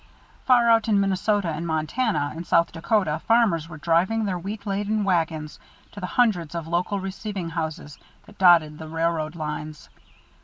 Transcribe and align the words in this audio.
Far 0.45 0.67
out 0.67 0.87
in 0.87 0.99
Minnesota 0.99 1.49
and 1.49 1.67
Montana 1.67 2.33
and 2.35 2.47
South 2.47 2.71
Dakota 2.71 3.21
farmers 3.27 3.69
were 3.69 3.77
driving 3.77 4.25
their 4.25 4.39
wheat 4.39 4.65
laden 4.65 5.03
wagons 5.03 5.59
to 5.91 5.99
the 5.99 6.07
hundreds 6.07 6.55
of 6.55 6.67
local 6.67 6.99
receiving 6.99 7.51
houses 7.51 7.99
that 8.25 8.39
dotted 8.39 8.79
the 8.79 8.87
railroad 8.87 9.35
lines. 9.35 9.89